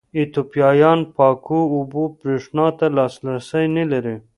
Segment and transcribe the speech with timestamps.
[0.17, 4.15] ایتوپیایان پاکو اوبو برېښنا ته لاسرسی نه لري.